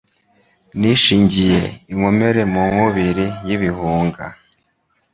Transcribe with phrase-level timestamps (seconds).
[0.79, 1.59] Nishingiye
[1.91, 4.25] inkomere mu nkubili y'ibihunga,